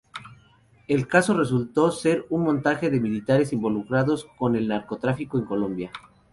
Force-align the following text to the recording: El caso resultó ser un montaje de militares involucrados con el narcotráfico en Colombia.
El 0.87 1.07
caso 1.07 1.35
resultó 1.37 1.91
ser 1.91 2.25
un 2.31 2.41
montaje 2.41 2.89
de 2.89 2.99
militares 2.99 3.53
involucrados 3.53 4.25
con 4.35 4.55
el 4.55 4.67
narcotráfico 4.67 5.37
en 5.37 5.45
Colombia. 5.45 5.91